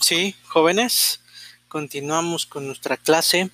[0.00, 1.20] Sí, jóvenes,
[1.68, 3.50] continuamos con nuestra clase.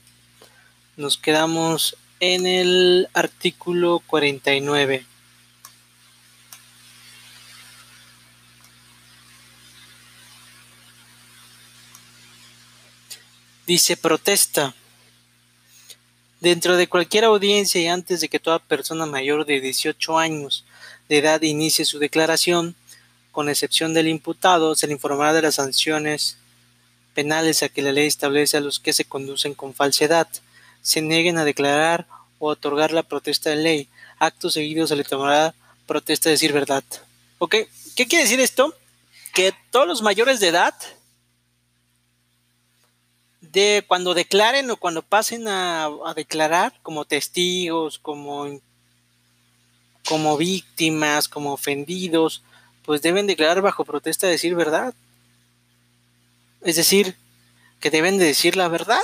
[0.96, 5.04] Nos quedamos en el artículo 49.
[13.66, 14.76] Dice protesta.
[16.40, 20.64] Dentro de cualquier audiencia y antes de que toda persona mayor de 18 años
[21.08, 22.74] de edad inicie su declaración,
[23.32, 26.36] con excepción del imputado, se le informará de las sanciones
[27.14, 30.28] penales a que la ley establece a los que se conducen con falsedad,
[30.82, 32.06] se nieguen a declarar
[32.38, 33.88] o otorgar la protesta de ley.
[34.18, 35.54] Acto seguido se le tomará
[35.86, 36.84] protesta de decir verdad.
[37.38, 37.56] ¿Ok?
[37.96, 38.74] ¿Qué quiere decir esto?
[39.34, 40.74] Que todos los mayores de edad
[43.40, 48.60] de cuando declaren o cuando pasen a, declarar como testigos, como,
[50.08, 52.42] como víctimas, como ofendidos,
[52.84, 54.94] pues deben declarar bajo protesta de decir verdad.
[56.62, 57.16] Es decir,
[57.80, 59.02] que deben de decir la verdad.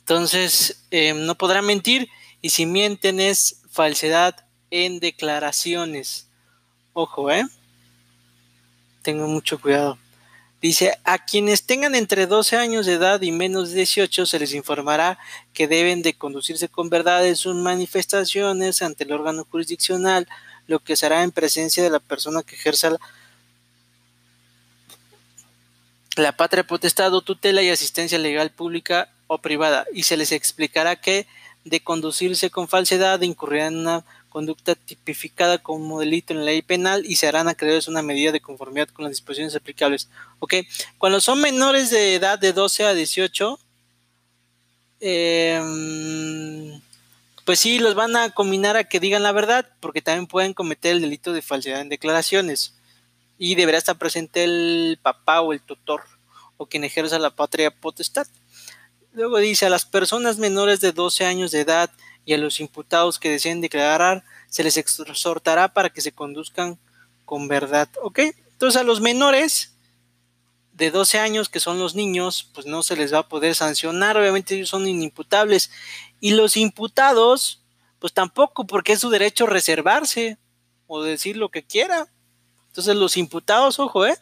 [0.00, 2.08] Entonces, eh, no podrán mentir
[2.42, 6.26] y si mienten es falsedad en declaraciones.
[6.92, 7.44] Ojo, ¿eh?
[9.02, 9.98] Tengo mucho cuidado.
[10.66, 14.52] Dice, a quienes tengan entre 12 años de edad y menos de 18 se les
[14.52, 15.16] informará
[15.52, 20.26] que deben de conducirse con verdad en sus manifestaciones ante el órgano jurisdiccional,
[20.66, 22.98] lo que será en presencia de la persona que ejerza
[26.16, 30.96] la, patria potestad o tutela y asistencia legal pública o privada, y se les explicará
[30.96, 31.28] que
[31.64, 34.04] de conducirse con falsedad incurrirán en una
[34.36, 38.42] conducta tipificada como delito en la ley penal y se harán acreedores una medida de
[38.42, 40.10] conformidad con las disposiciones aplicables.
[40.40, 40.56] ¿Ok?
[40.98, 43.58] Cuando son menores de edad de 12 a 18,
[45.00, 46.82] em,
[47.46, 50.92] pues sí, los van a combinar a que digan la verdad, porque también pueden cometer
[50.92, 52.74] el delito de falsedad en declaraciones.
[53.38, 56.02] Y deberá estar presente el papá o el tutor
[56.58, 58.26] o quien ejerza la patria potestad.
[59.14, 61.90] Luego dice a las personas menores de 12 años de edad
[62.26, 66.78] y a los imputados que deseen declarar se les exhortará para que se conduzcan
[67.24, 67.88] con verdad.
[68.02, 68.18] ¿Ok?
[68.52, 69.72] Entonces a los menores
[70.72, 74.16] de 12 años, que son los niños, pues no se les va a poder sancionar,
[74.16, 75.70] obviamente ellos son inimputables.
[76.20, 77.62] Y los imputados,
[77.98, 80.36] pues tampoco, porque es su derecho reservarse
[80.88, 82.08] o decir lo que quiera.
[82.68, 84.18] Entonces los imputados, ojo, ¿eh?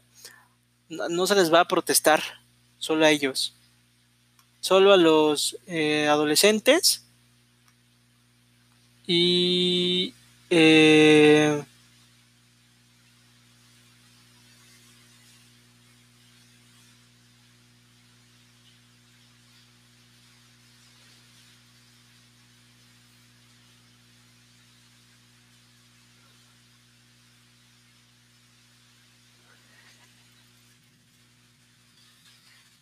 [0.88, 2.22] No, se les va a protestar,
[2.78, 3.56] solo a ellos.
[4.60, 7.03] Solo a los eh, adolescentes
[9.06, 10.14] y
[10.50, 11.62] eh,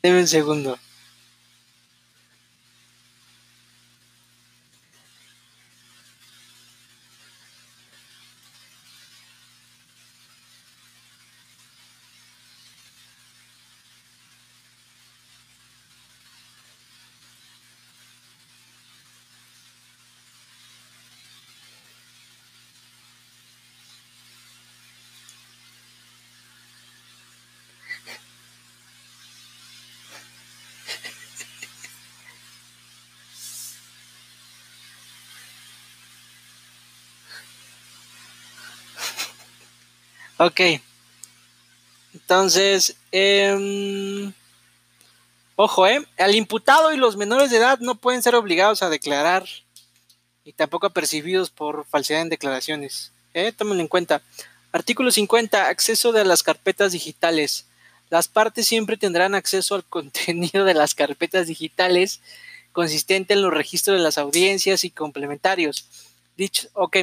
[0.03, 0.79] Deme un segundo.
[40.45, 40.61] Ok.
[42.15, 44.33] Entonces, em,
[45.55, 46.05] ojo, ¿eh?
[46.19, 49.47] Al imputado y los menores de edad no pueden ser obligados a declarar
[50.45, 53.13] y tampoco apercibidos por falsedad en declaraciones.
[53.35, 53.53] ¿eh?
[53.53, 54.21] Tómenlo en cuenta.
[54.73, 55.69] Artículo 50.
[55.69, 57.67] Acceso de las carpetas digitales.
[58.11, 62.21] Las partes siempre tendrán acceso al contenido de las carpetas digitales
[62.73, 65.87] consistente en los registros de las audiencias y complementarios.
[66.37, 66.97] Dicho, ok.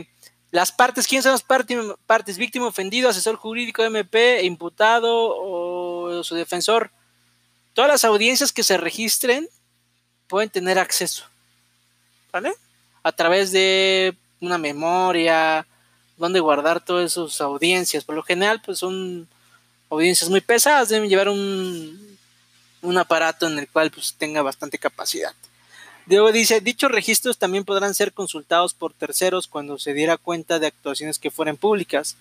[0.52, 1.78] Las partes, ¿quiénes son las partes?
[2.06, 2.38] partes?
[2.38, 6.92] Víctima, ofendido, asesor jurídico, MP, imputado o su defensor.
[7.74, 9.48] Todas las audiencias que se registren
[10.28, 11.25] pueden tener acceso.
[12.31, 12.54] ¿Vale?
[13.04, 15.66] A través de una memoria,
[16.18, 18.04] donde guardar todas esas audiencias.
[18.04, 19.28] Por lo general, pues son
[19.90, 22.18] audiencias muy pesadas, deben llevar un,
[22.81, 25.34] un aparato en el cual pues, tenga bastante capacidad.
[26.10, 30.66] Luego dice, dichos registros también podrán ser consultados por terceros cuando se diera cuenta de
[30.66, 32.16] actuaciones que fueran públicas,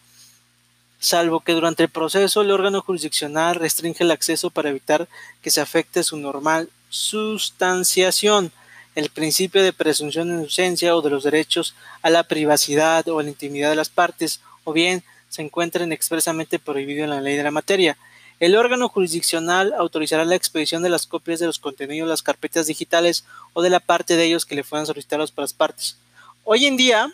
[1.01, 5.09] salvo que durante el proceso el órgano jurisdiccional restringe el acceso para evitar
[5.41, 8.53] que se afecte su normal sustanciación,
[8.95, 13.23] el principio de presunción de inocencia o de los derechos a la privacidad o a
[13.23, 17.45] la intimidad de las partes, o bien se encuentren expresamente prohibido en la ley de
[17.45, 17.97] la materia.
[18.41, 23.25] El órgano jurisdiccional autorizará la expedición de las copias de los contenidos las carpetas digitales
[23.53, 25.97] o de la parte de ellos que le fueran solicitados para las partes.
[26.45, 27.13] Hoy en día,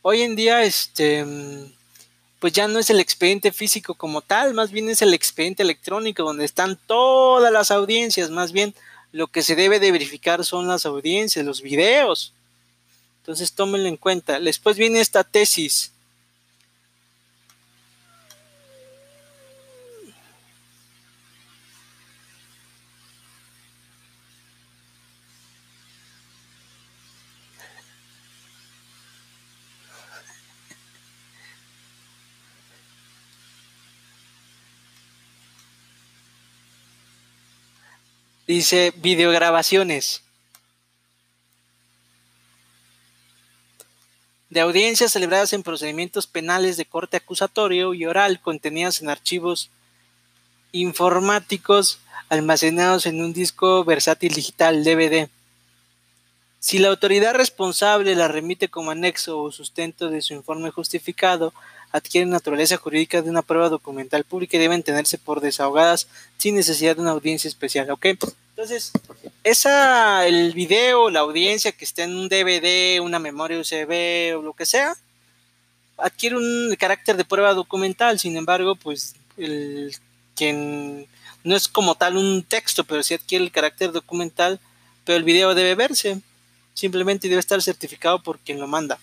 [0.00, 1.26] hoy en día, este,
[2.38, 6.22] pues ya no es el expediente físico como tal, más bien es el expediente electrónico
[6.22, 8.74] donde están todas las audiencias, más bien
[9.12, 12.32] lo que se debe de verificar son las audiencias, los videos.
[13.24, 14.38] Entonces tómenlo en cuenta.
[14.38, 15.92] Después viene esta tesis.
[38.46, 40.23] Dice videograbaciones.
[44.54, 49.68] De audiencias celebradas en procedimientos penales de corte acusatorio y oral contenidas en archivos
[50.70, 51.98] informáticos
[52.28, 55.28] almacenados en un disco versátil digital DVD.
[56.60, 61.52] Si la autoridad responsable la remite como anexo o sustento de su informe justificado,
[61.94, 66.08] adquieren naturaleza jurídica de una prueba documental pública y deben tenerse por desahogadas
[66.38, 67.88] sin necesidad de una audiencia especial.
[67.92, 68.06] ¿Ok?
[68.50, 68.90] Entonces,
[69.44, 74.54] esa, el video, la audiencia que esté en un DVD, una memoria USB o lo
[74.54, 74.96] que sea,
[75.96, 78.18] adquiere un carácter de prueba documental.
[78.18, 79.94] Sin embargo, pues, el
[80.34, 81.06] quien
[81.44, 84.58] no es como tal un texto, pero sí adquiere el carácter documental,
[85.04, 86.20] pero el video debe verse.
[86.74, 88.98] Simplemente debe estar certificado por quien lo manda.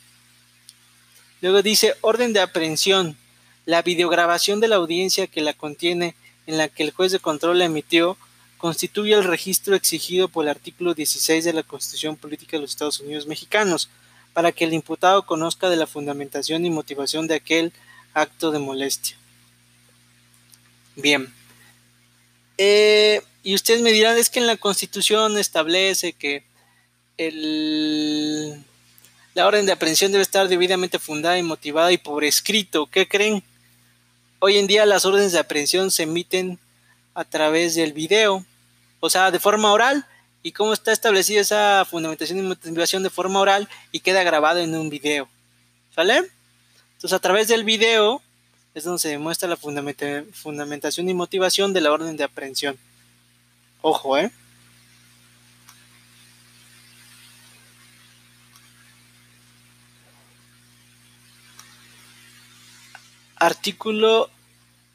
[1.41, 3.17] Luego dice orden de aprehensión.
[3.65, 6.15] La videograbación de la audiencia que la contiene
[6.47, 8.17] en la que el juez de control la emitió
[8.57, 12.99] constituye el registro exigido por el artículo 16 de la Constitución Política de los Estados
[12.99, 13.89] Unidos Mexicanos
[14.33, 17.73] para que el imputado conozca de la fundamentación y motivación de aquel
[18.13, 19.17] acto de molestia.
[20.95, 21.33] Bien.
[22.57, 26.43] Eh, y ustedes me dirán, es que en la Constitución establece que
[27.17, 28.50] el
[29.33, 32.87] la orden de aprehensión debe estar debidamente fundada y motivada y por escrito.
[32.87, 33.43] ¿Qué creen?
[34.39, 36.59] Hoy en día las órdenes de aprehensión se emiten
[37.13, 38.45] a través del video,
[38.99, 40.05] o sea, de forma oral.
[40.43, 44.73] ¿Y cómo está establecida esa fundamentación y motivación de forma oral y queda grabado en
[44.75, 45.29] un video?
[45.95, 46.17] ¿Sale?
[46.93, 48.21] Entonces, a través del video
[48.73, 52.77] es donde se demuestra la fundamentación y motivación de la orden de aprehensión.
[53.81, 54.31] Ojo, ¿eh?
[63.41, 64.29] Artículo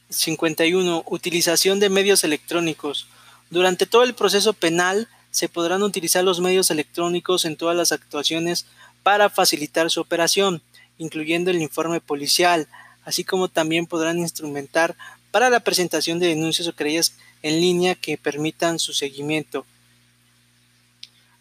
[0.08, 1.02] 51.
[1.06, 3.08] Utilización de medios electrónicos.
[3.50, 8.66] Durante todo el proceso penal se podrán utilizar los medios electrónicos en todas las actuaciones
[9.02, 10.62] para facilitar su operación,
[10.96, 12.68] incluyendo el informe policial,
[13.04, 14.94] así como también podrán instrumentar
[15.32, 19.66] para la presentación de denuncias o querellas en línea que permitan su seguimiento.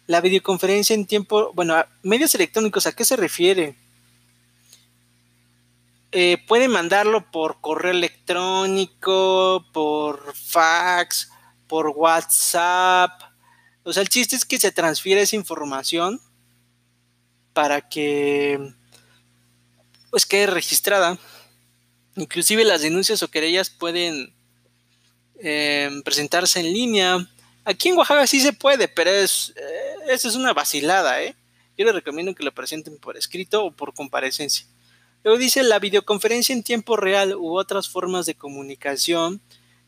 [0.08, 3.76] La videoconferencia en tiempo, bueno, medios electrónicos, ¿a qué se refiere?
[6.18, 11.30] Eh, pueden mandarlo por correo electrónico, por fax,
[11.66, 13.20] por WhatsApp.
[13.82, 16.18] O sea, el chiste es que se transfiere esa información
[17.52, 18.72] para que
[20.08, 21.18] pues quede registrada.
[22.14, 24.34] Inclusive las denuncias o querellas pueden
[25.38, 27.28] eh, presentarse en línea.
[27.66, 31.36] Aquí en Oaxaca sí se puede, pero es, eh, es una vacilada, ¿eh?
[31.76, 34.66] Yo les recomiendo que lo presenten por escrito o por comparecencia.
[35.26, 39.40] Luego dice la videoconferencia en tiempo real u otras formas de comunicación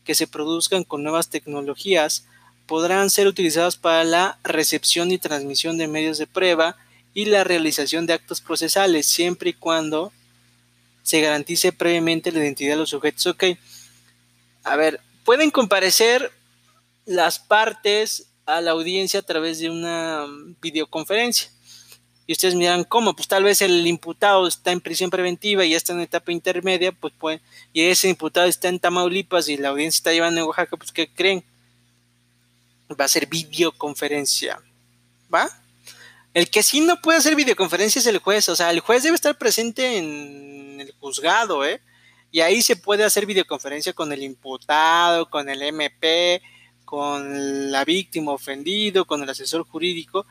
[0.03, 2.25] que se produzcan con nuevas tecnologías
[2.67, 6.75] podrán ser utilizadas para la recepción y transmisión de medios de prueba
[7.13, 10.11] y la realización de actos procesales, siempre y cuando
[11.03, 13.25] se garantice previamente la identidad de los sujetos.
[13.27, 13.45] Ok,
[14.65, 16.33] a ver, pueden comparecer
[17.05, 20.25] las partes a la audiencia a través de una
[20.61, 21.49] videoconferencia.
[22.29, 25.77] Y ustedes miran cómo, pues tal vez el imputado está en prisión preventiva y ya
[25.77, 27.41] está en etapa intermedia, pues puede,
[27.73, 31.11] y ese imputado está en Tamaulipas y la audiencia está llevando en Oaxaca, pues ¿qué
[31.11, 31.43] creen?
[32.91, 34.61] Va a ser videoconferencia,
[35.33, 35.49] ¿va?
[36.35, 39.15] El que sí no puede hacer videoconferencia es el juez, o sea, el juez debe
[39.15, 41.81] estar presente en el juzgado, ¿eh?
[42.31, 46.43] Y ahí se puede hacer videoconferencia con el imputado, con el MP,
[46.85, 50.27] con la víctima ofendido, con el asesor jurídico,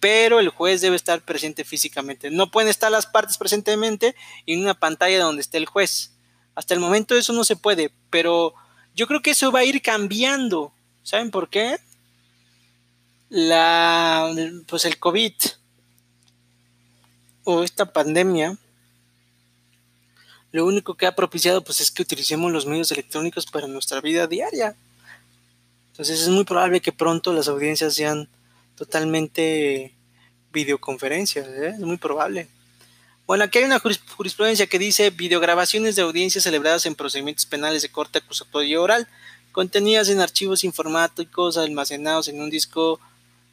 [0.00, 2.30] pero el juez debe estar presente físicamente.
[2.30, 4.16] No pueden estar las partes presentemente
[4.46, 6.12] en una pantalla donde esté el juez.
[6.54, 8.54] Hasta el momento eso no se puede, pero
[8.94, 10.72] yo creo que eso va a ir cambiando.
[11.02, 11.78] ¿Saben por qué?
[13.30, 14.34] la,
[14.66, 15.32] pues el COVID
[17.44, 18.58] o esta pandemia,
[20.52, 24.26] lo único que ha propiciado pues es que utilicemos los medios electrónicos para nuestra vida
[24.26, 24.76] diaria.
[25.92, 28.28] Entonces es muy probable que pronto las audiencias sean
[28.80, 29.94] totalmente
[30.52, 31.74] videoconferencias, ¿eh?
[31.74, 32.48] es muy probable.
[33.26, 37.90] Bueno, aquí hay una jurisprudencia que dice videograbaciones de audiencias celebradas en procedimientos penales de
[37.90, 39.06] corte acusatorio oral,
[39.52, 42.98] contenidas en archivos informáticos almacenados en un disco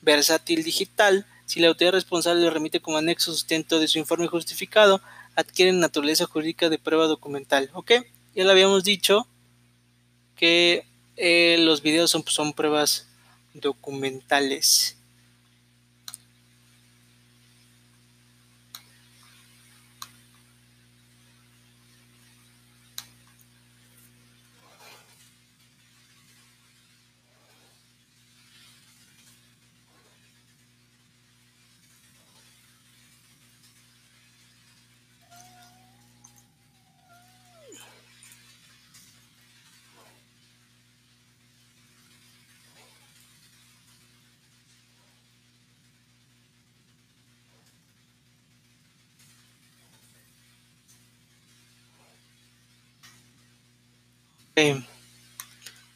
[0.01, 5.01] versátil digital, si la autoridad responsable le remite como anexo sustento de su informe justificado,
[5.35, 7.69] adquieren naturaleza jurídica de prueba documental.
[7.73, 7.91] ¿Ok?
[8.33, 9.27] Ya lo habíamos dicho
[10.37, 10.85] que
[11.17, 13.07] eh, los videos son pruebas
[13.53, 14.96] documentales.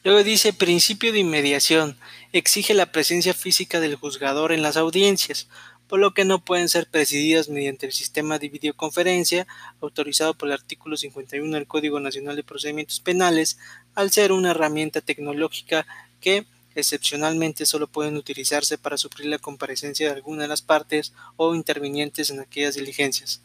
[0.04, 1.96] Luego dice principio de inmediación.
[2.32, 5.48] Exige la presencia física del juzgador en las audiencias,
[5.88, 9.46] por lo que no pueden ser presididas mediante el sistema de videoconferencia
[9.80, 13.58] autorizado por el artículo 51 del Código Nacional de Procedimientos Penales,
[13.94, 15.84] al ser una herramienta tecnológica
[16.20, 21.54] que excepcionalmente solo pueden utilizarse para suplir la comparecencia de alguna de las partes o
[21.54, 23.42] intervinientes en aquellas diligencias.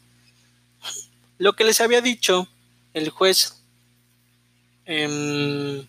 [1.39, 2.47] Lo que les había dicho,
[2.93, 3.57] el juez
[4.89, 5.85] Em,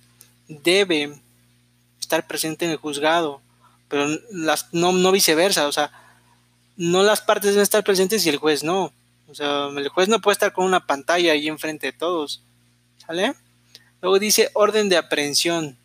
[0.49, 1.13] debe
[2.01, 3.41] estar presente en el juzgado,
[3.89, 4.09] pero
[4.73, 5.93] no, no viceversa, o sea,
[6.77, 8.93] no las partes deben estar presentes y el juez no.
[9.29, 12.43] O sea, el juez no puede estar con una pantalla ahí enfrente de todos.
[13.07, 13.35] ¿Sale?
[14.01, 15.77] Luego dice orden de aprehensión.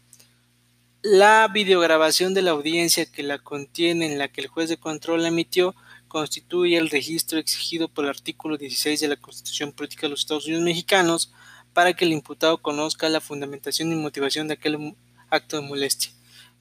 [1.03, 5.25] La videograbación de la audiencia que la contiene en la que el juez de control
[5.25, 5.75] emitió
[6.07, 10.45] constituye el registro exigido por el artículo 16 de la Constitución Política de los Estados
[10.45, 11.31] Unidos Mexicanos
[11.73, 14.95] para que el imputado conozca la fundamentación y motivación de aquel
[15.29, 16.11] acto de molestia.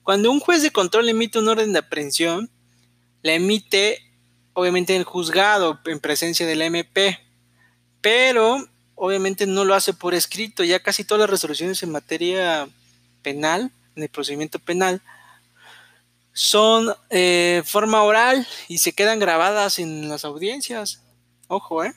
[0.03, 2.49] Cuando un juez de control emite un orden de aprehensión,
[3.21, 3.99] la emite
[4.53, 7.19] obviamente en el juzgado en presencia del MP,
[8.01, 12.67] pero obviamente no lo hace por escrito, ya casi todas las resoluciones en materia
[13.21, 15.01] penal, en el procedimiento penal,
[16.33, 21.01] son eh, forma oral y se quedan grabadas en las audiencias.
[21.47, 21.93] Ojo, ¿eh?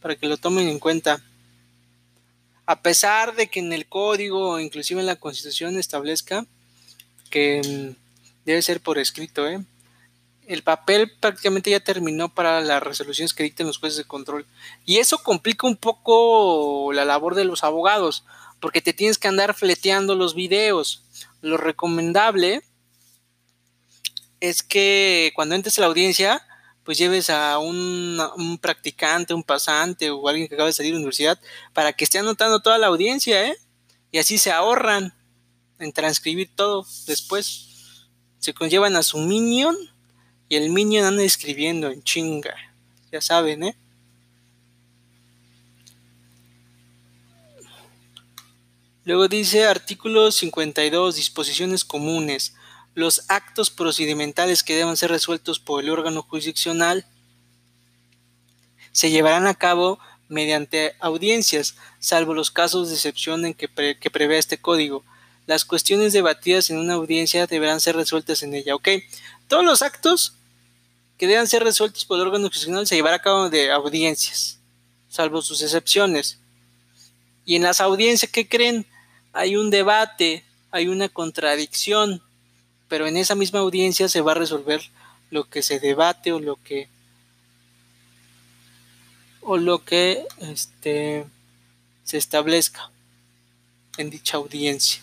[0.00, 1.22] Para que lo tomen en cuenta
[2.68, 6.44] a pesar de que en el código inclusive en la constitución establezca
[7.30, 7.96] que mm,
[8.44, 9.64] debe ser por escrito, ¿eh?
[10.46, 14.44] el papel prácticamente ya terminó para las resoluciones que dicten los jueces de control.
[14.84, 18.24] Y eso complica un poco la labor de los abogados,
[18.60, 21.02] porque te tienes que andar fleteando los videos.
[21.40, 22.62] Lo recomendable
[24.40, 26.46] es que cuando entres a la audiencia,
[26.88, 31.00] pues lleves a un, practicante, un pasante o alguien que acaba de salir de la
[31.00, 31.38] universidad
[31.74, 33.58] para que esté anotando toda la audiencia, ¿eh?
[34.10, 35.12] Y así se ahorran
[35.78, 38.06] en transcribir todo después.
[38.38, 39.76] Se conllevan a su minion
[40.48, 42.54] y el minion anda escribiendo en chinga.
[43.12, 43.76] Ya saben, ¿eh?
[49.04, 52.54] Luego dice artículo 52, disposiciones comunes
[52.98, 57.06] los actos procedimentales que deban ser resueltos por el órgano jurisdiccional
[58.90, 64.58] se llevarán a cabo mediante audiencias, salvo los casos de excepción en que, prevé este
[64.58, 65.04] código.
[65.46, 68.74] Las cuestiones debatidas en una audiencia deberán ser resueltas en ella.
[68.74, 68.88] ¿Ok?
[69.46, 70.34] Todos los actos
[71.18, 74.58] que deban ser resueltos por el órgano jurisdiccional se llevarán a cabo de audiencias,
[75.08, 76.40] salvo sus excepciones.
[77.44, 78.88] Y en las audiencias, ¿qué creen?
[79.32, 82.24] Hay un debate, hay una contradicción,
[82.88, 84.82] pero en esa misma audiencia se va a resolver
[85.30, 86.88] lo que se debate o lo que
[89.42, 91.24] o lo que este,
[92.04, 92.90] se establezca
[93.96, 95.02] en dicha audiencia.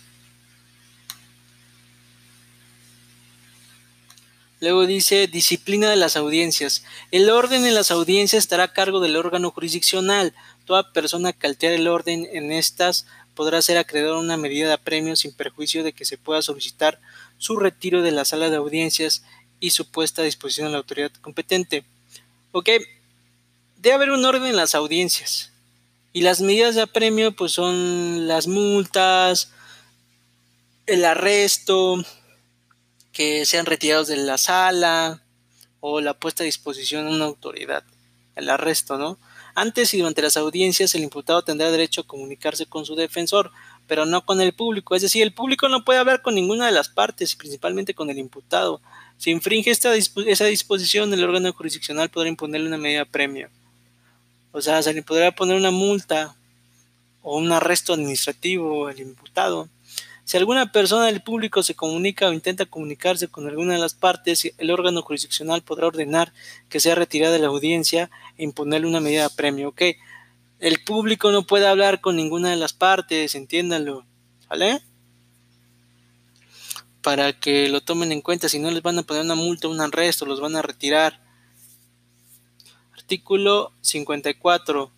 [4.61, 6.83] Luego dice disciplina de las audiencias.
[7.11, 10.33] El orden en las audiencias estará a cargo del órgano jurisdiccional.
[10.65, 14.73] Toda persona que altere el orden en estas podrá ser acreedor a una medida de
[14.73, 16.99] apremio sin perjuicio de que se pueda solicitar
[17.37, 19.23] su retiro de la sala de audiencias
[19.59, 21.85] y su puesta a disposición de la autoridad competente.
[22.51, 22.69] Ok,
[23.77, 25.51] debe haber un orden en las audiencias.
[26.13, 29.51] Y las medidas de apremio pues son las multas,
[30.85, 32.03] el arresto,
[33.11, 35.21] que sean retirados de la sala
[35.79, 37.83] o la puesta a disposición de una autoridad,
[38.35, 39.17] el arresto, ¿no?
[39.55, 43.51] Antes y durante las audiencias el imputado tendrá derecho a comunicarse con su defensor,
[43.87, 46.71] pero no con el público, es decir, el público no puede hablar con ninguna de
[46.71, 48.81] las partes principalmente con el imputado.
[49.17, 53.49] Si infringe esta esa disposición, el órgano jurisdiccional podrá imponerle una medida premio.
[54.51, 56.35] O sea, se le podrá poner una multa
[57.21, 59.69] o un arresto administrativo al imputado.
[60.25, 64.51] Si alguna persona del público se comunica o intenta comunicarse con alguna de las partes,
[64.57, 66.33] el órgano jurisdiccional podrá ordenar
[66.67, 69.69] que sea retirada de la audiencia e imponerle una medida premio.
[69.69, 69.81] Ok,
[70.65, 74.03] el público no puede hablar con ninguna de las partes, entiéndanlo.
[74.49, 74.81] ¿Vale?
[77.03, 79.79] Para que lo tomen en cuenta, si no les van a poner una multa, un
[79.79, 81.21] arresto, los van a retirar.
[82.93, 84.91] Artículo 54.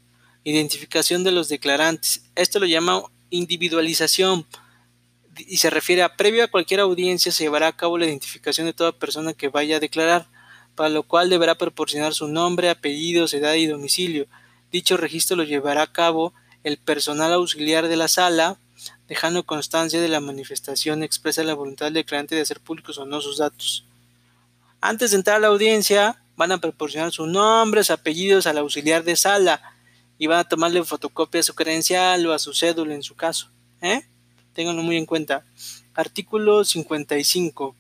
[0.46, 2.24] Identificación de los declarantes.
[2.36, 4.48] Esto lo llama individualización
[5.36, 8.74] y se refiere a previo a cualquier audiencia se llevará a cabo la identificación de
[8.74, 10.30] toda persona que vaya a declarar,
[10.76, 14.28] para lo cual deberá proporcionar su nombre, apellidos, edad y domicilio.
[14.72, 16.34] Dicho registro lo llevará a cabo
[16.64, 18.60] el personal auxiliar de la sala,
[19.08, 23.22] dejando constancia de la manifestación expresa la voluntad del declarante de hacer públicos o no
[23.22, 23.86] sus datos.
[24.82, 29.16] Antes de entrar a la audiencia, van a proporcionar sus nombres, apellidos al auxiliar de
[29.16, 29.62] sala
[30.18, 33.50] y van a tomarle fotocopia a su credencial o a su cédula en su caso.
[33.82, 34.06] ¿eh?
[34.54, 35.46] Ténganlo muy en cuenta.
[35.94, 37.76] Artículo 55.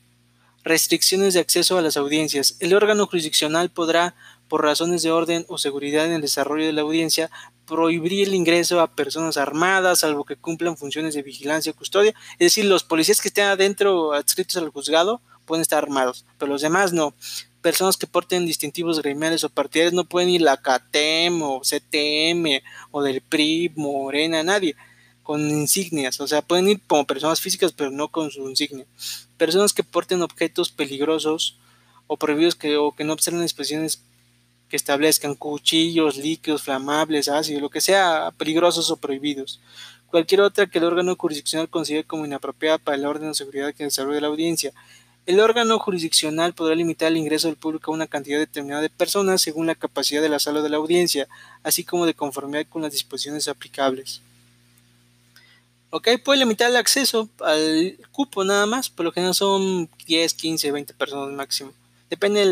[0.64, 2.58] Restricciones de acceso a las audiencias.
[2.60, 4.16] El órgano jurisdiccional podrá,
[4.48, 7.30] por razones de orden o seguridad en el desarrollo de la audiencia,
[7.66, 12.14] prohibir el ingreso a personas armadas, salvo que cumplan funciones de vigilancia o custodia.
[12.34, 16.62] Es decir, los policías que estén adentro adscritos al juzgado pueden estar armados, pero los
[16.62, 17.14] demás no.
[17.62, 22.62] Personas que porten distintivos gremiales o partidarios no pueden ir a la CATEM o CTM
[22.92, 24.76] o del PRI, Morena, nadie
[25.28, 28.86] con insignias, o sea, pueden ir como personas físicas, pero no con su insignia.
[29.36, 31.58] Personas que porten objetos peligrosos
[32.08, 34.02] o prohibidos que, o que no observen disposiciones
[34.70, 39.60] que establezcan cuchillos, líquidos, flamables, ácidos, lo que sea peligrosos o prohibidos.
[40.08, 43.84] Cualquier otra que el órgano jurisdiccional considere como inapropiada para el orden o seguridad que
[43.84, 44.74] desarrolle la audiencia.
[45.26, 49.42] El órgano jurisdiccional podrá limitar el ingreso del público a una cantidad determinada de personas
[49.42, 51.28] según la capacidad de la sala de la audiencia,
[51.64, 54.22] así como de conformidad con las disposiciones aplicables.
[55.90, 60.72] Ok, puede limitar el acceso al cupo nada más, por lo no son 10, 15,
[60.72, 61.72] 20 personas máximo.
[62.10, 62.46] Depende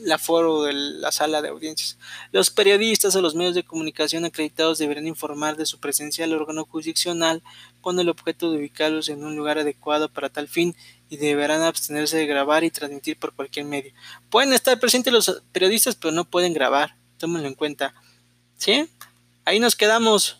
[0.00, 1.98] del aforo de la sala de audiencias.
[2.32, 6.64] Los periodistas o los medios de comunicación acreditados deberán informar de su presencia al órgano
[6.64, 7.42] jurisdiccional
[7.80, 10.74] con el objeto de ubicarlos en un lugar adecuado para tal fin
[11.08, 13.92] y deberán abstenerse de grabar y transmitir por cualquier medio.
[14.30, 16.96] Pueden estar presentes los periodistas, pero no pueden grabar.
[17.18, 17.94] Tómenlo en cuenta.
[18.56, 18.88] ¿Sí?
[19.44, 20.39] Ahí nos quedamos.